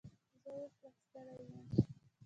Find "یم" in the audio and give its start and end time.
1.51-1.67